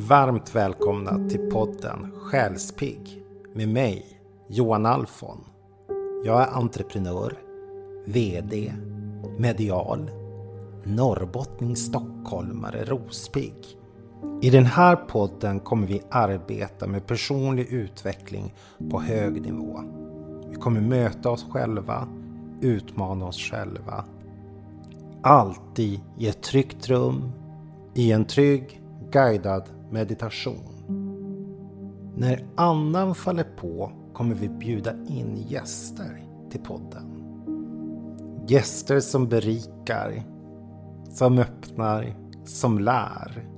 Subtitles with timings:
[0.00, 3.22] Varmt välkomna till podden Själspigg
[3.54, 4.06] med mig,
[4.48, 5.44] Johan Alfon.
[6.24, 7.38] Jag är entreprenör,
[8.06, 8.72] VD,
[9.38, 10.10] medial,
[10.84, 13.54] norrbottning, stockholmare, rospigg.
[14.42, 18.54] I den här podden kommer vi arbeta med personlig utveckling
[18.90, 19.80] på hög nivå.
[20.50, 22.08] Vi kommer möta oss själva,
[22.60, 24.04] utmana oss själva.
[25.22, 27.32] Alltid i ett tryggt rum,
[27.94, 31.18] i en trygg, guidad meditation.
[32.16, 37.04] När andan faller på kommer vi bjuda in gäster till podden.
[38.46, 40.22] Gäster som berikar,
[41.10, 43.48] som öppnar, som lär.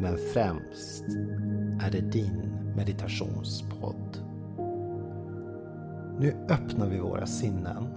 [0.00, 1.04] Men främst
[1.80, 4.18] är det din meditationspodd.
[6.18, 7.88] Nu öppnar vi våra sinnen.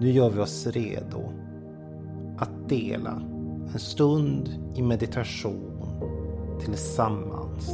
[0.00, 1.32] Nu gör vi oss redo
[2.38, 3.22] att dela
[3.72, 5.86] en stund i meditation
[6.64, 7.70] tillsammans.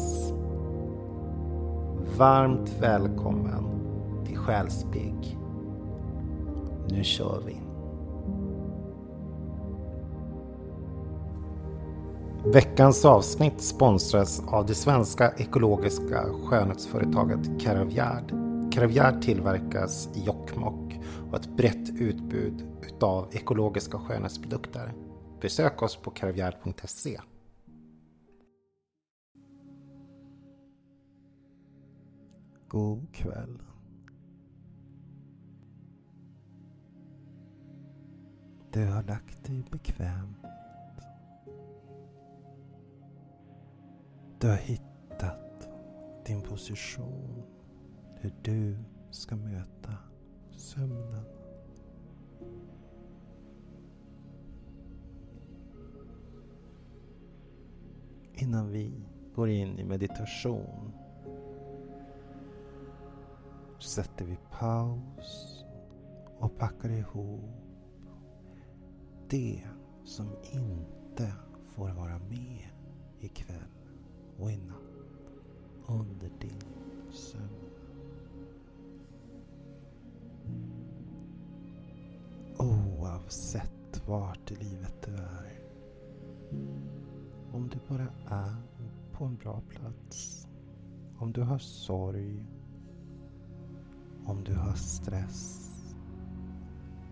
[2.19, 3.65] Varmt välkommen
[4.27, 5.39] till Själsbygg.
[6.89, 7.57] Nu kör vi.
[12.53, 18.33] Veckans avsnitt sponsras av det svenska ekologiska skönhetsföretaget Caravgard.
[18.73, 25.06] Caravgard tillverkas i Jokkmokk och har ett brett utbud utav ekologiska skönhetsprodukter.
[25.41, 27.20] Besök oss på karavjärd.se.
[32.69, 33.62] God kväll.
[38.73, 40.39] Du har lagt dig bekvämt.
[44.41, 45.69] Du har hittat
[46.27, 47.43] din position,
[48.21, 48.78] hur du
[49.11, 49.93] ska möta
[50.50, 51.36] sömnen.
[58.37, 58.92] Innan vi
[59.34, 60.93] går in i meditation
[63.78, 65.65] sätter vi paus
[66.38, 67.41] och packar ihop
[69.28, 69.62] det
[70.05, 71.33] som inte
[71.66, 72.69] får vara med
[73.21, 73.71] ikväll
[74.38, 74.82] och i natt
[75.87, 77.50] under din sömn.
[82.59, 85.66] Oavsett vart i livet du är
[87.56, 88.55] om du bara är
[89.12, 90.49] på en bra plats.
[91.19, 92.44] Om du har sorg.
[94.25, 95.71] Om du har stress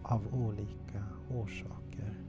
[0.03, 2.21] av olika orsaker.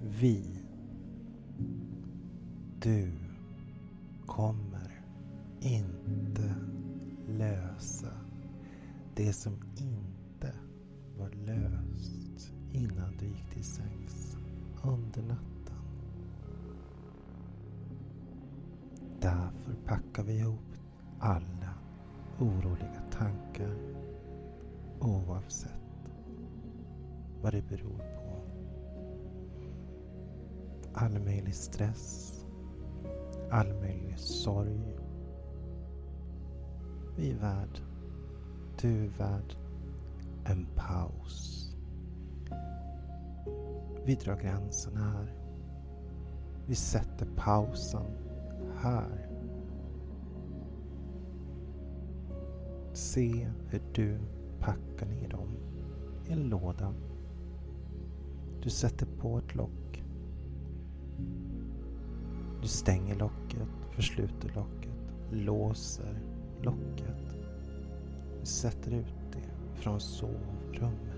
[0.00, 0.64] Vi,
[2.80, 3.12] du,
[4.26, 5.04] kommer
[5.60, 6.54] inte
[7.28, 8.12] lösa
[9.14, 10.54] det som inte
[11.18, 11.85] var löst
[12.76, 14.36] innan du gick till sängs
[14.82, 15.76] under natten.
[19.20, 20.74] Därför packar vi ihop
[21.18, 21.74] alla
[22.38, 23.76] oroliga tankar
[25.00, 25.70] oavsett
[27.42, 28.42] vad det beror på.
[30.94, 32.32] All möjlig stress,
[33.50, 34.96] all möjlig sorg.
[37.16, 37.80] Vi är värd,
[38.80, 39.56] du är värd
[40.44, 41.55] en paus.
[44.06, 45.34] Vi drar gränsen här.
[46.66, 48.06] Vi sätter pausen
[48.76, 49.28] här.
[52.92, 54.18] Se hur du
[54.60, 55.48] packar ner dem
[56.28, 56.94] i en låda.
[58.62, 60.04] Du sätter på ett lock.
[62.62, 64.94] Du stänger locket, försluter locket,
[65.30, 66.22] låser
[66.62, 67.36] locket.
[68.40, 71.16] Du sätter ut det från sovrummet.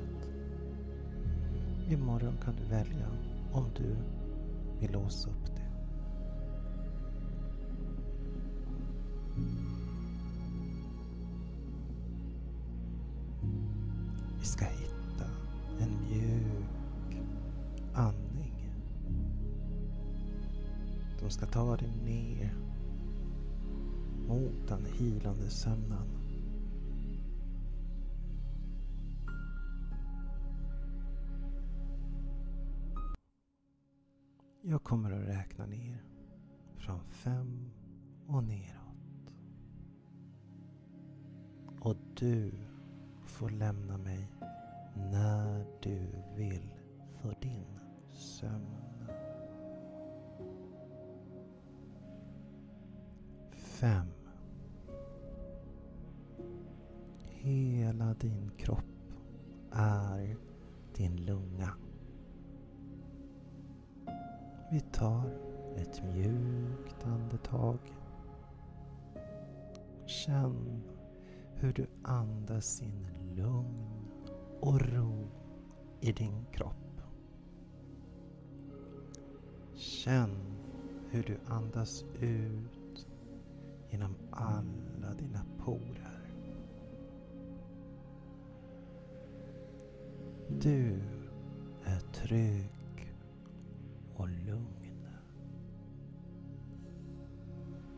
[1.90, 3.08] Imorgon kan välja
[3.52, 3.96] om du
[4.80, 5.68] vill låsa upp det.
[14.38, 15.24] Vi ska hitta
[15.78, 17.22] en mjuk
[17.94, 18.70] andning.
[21.20, 22.54] De ska ta dig ner
[24.28, 26.17] mot den hilande sömnen.
[34.70, 36.04] Jag kommer att räkna ner
[36.76, 37.70] från fem
[38.26, 39.32] och neråt.
[41.80, 42.52] Och du
[43.24, 44.32] får lämna mig
[44.94, 46.00] när du
[46.36, 46.74] vill
[47.22, 47.78] för din
[48.12, 49.08] sömn.
[53.50, 54.06] Fem.
[57.18, 59.12] Hela din kropp
[59.72, 60.36] är
[60.96, 61.87] din lunga.
[64.70, 65.30] Vi tar
[65.76, 67.78] ett mjukt andetag.
[70.06, 70.82] Känn
[71.54, 73.06] hur du andas in
[73.36, 74.08] lugn
[74.60, 75.28] och ro
[76.00, 77.02] i din kropp.
[79.74, 80.36] Känn
[81.10, 83.06] hur du andas ut
[83.90, 86.34] genom alla dina porer.
[90.48, 91.02] Du
[91.84, 92.77] är trygg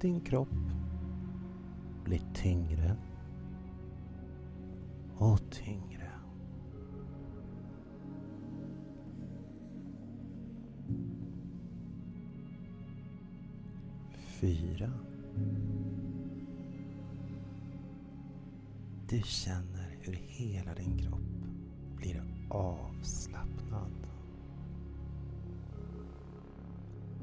[0.00, 0.48] Din kropp
[2.04, 2.96] blir tyngre
[5.16, 6.10] och tyngre.
[14.40, 14.92] Fyra.
[19.08, 21.20] Du känner hur hela din kropp
[21.96, 24.06] blir avslappnad.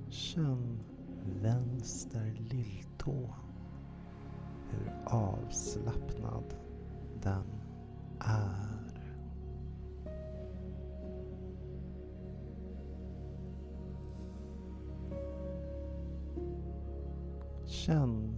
[0.09, 0.79] Känn
[1.41, 3.35] vänster lilltå.
[4.69, 6.55] Hur avslappnad
[7.21, 7.43] den
[8.19, 8.77] är.
[17.65, 18.37] Känn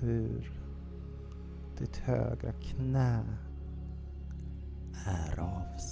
[0.00, 0.52] hur
[1.78, 3.24] ditt högra knä
[5.06, 5.89] är avslappnat.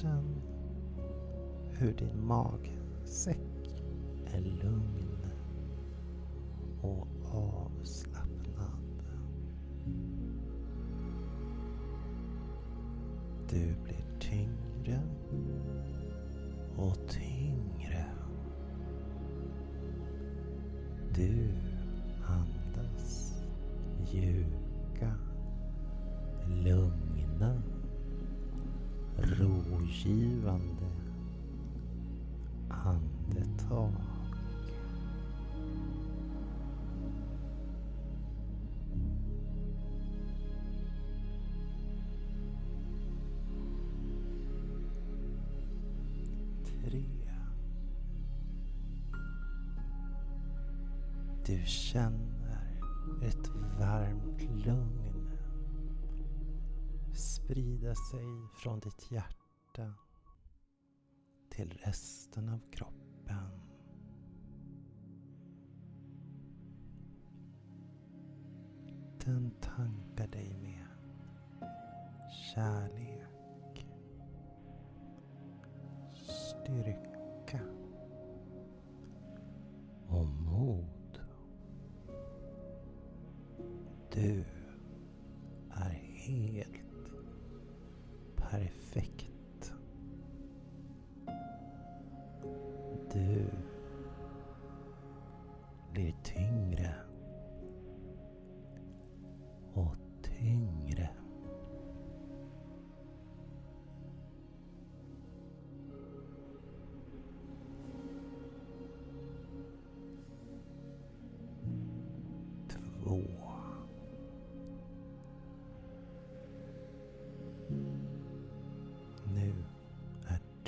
[0.00, 0.42] Känn
[1.70, 3.84] hur din magsäck
[4.26, 5.26] är lugn
[6.82, 9.02] och avslappnad.
[13.50, 15.00] Du blir tyngre
[16.76, 18.04] och tyngre.
[21.14, 21.67] Du
[46.88, 47.04] Tre.
[51.46, 52.80] Du känner
[53.22, 53.48] ett
[53.78, 55.08] varmt lugn
[57.14, 59.94] sprida sig från ditt hjärta
[61.50, 63.60] till resten av kroppen.
[69.24, 70.86] Den tankar dig med
[72.54, 73.07] kärlek,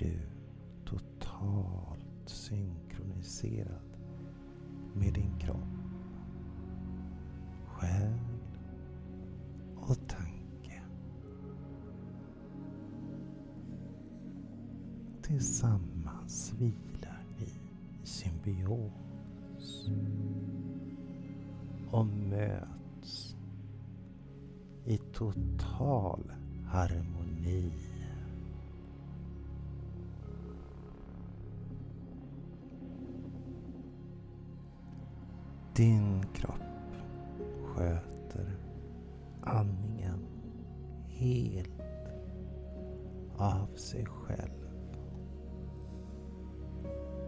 [0.01, 0.19] du
[0.85, 3.97] totalt synkroniserad
[4.95, 5.59] med din kropp,
[7.67, 8.19] själ
[9.77, 10.83] och tanke.
[15.23, 17.45] Tillsammans vilar ni
[18.03, 19.91] i symbios
[21.91, 23.37] och möts
[24.85, 26.33] i total
[26.67, 27.90] harmoni.
[35.81, 36.97] Din kropp
[37.65, 38.57] sköter
[39.41, 40.27] andningen
[41.07, 41.81] helt
[43.37, 44.69] av sig själv.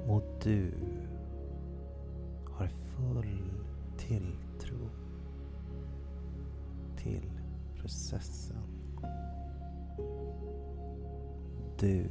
[0.06, 0.72] Och du
[2.46, 3.50] har full
[3.98, 4.90] tilltro
[6.96, 7.30] till
[7.76, 8.62] processen.
[11.78, 12.06] Du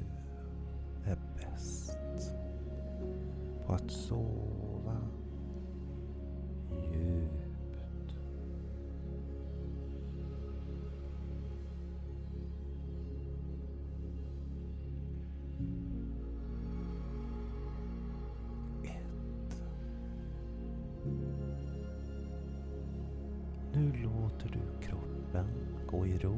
[26.21, 26.37] ro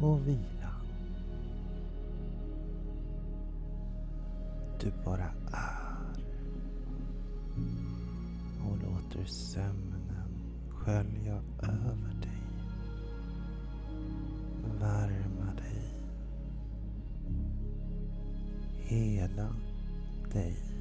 [0.00, 0.72] och vila.
[4.80, 5.82] Du bara är
[8.66, 10.02] och låter sömnen
[10.70, 12.42] skölja över dig.
[14.80, 15.94] Värma dig.
[18.78, 19.48] Hela
[20.32, 20.71] dig.